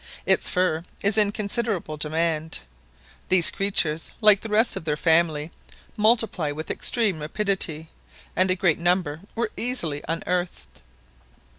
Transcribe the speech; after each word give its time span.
Its 0.25 0.49
fur 0.49 0.83
is 1.03 1.15
in 1.15 1.31
considerable 1.31 1.95
demand. 1.95 2.57
These 3.29 3.51
creatures, 3.51 4.09
like 4.19 4.39
the 4.41 4.49
rest 4.49 4.75
of 4.75 4.83
their 4.83 4.97
family, 4.97 5.51
multiply 5.95 6.51
with 6.51 6.71
extreme 6.71 7.19
rapidity, 7.19 7.87
and 8.35 8.49
a 8.49 8.55
great 8.55 8.79
number 8.79 9.19
were 9.35 9.51
easily 9.57 10.01
unearthed. 10.07 10.81